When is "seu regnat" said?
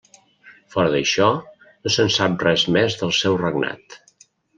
3.19-3.99